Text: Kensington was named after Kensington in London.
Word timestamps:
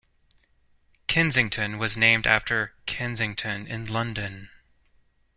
Kensington 1.05 1.77
was 1.77 1.95
named 1.95 2.25
after 2.25 2.73
Kensington 2.87 3.67
in 3.67 3.85
London. 3.85 4.49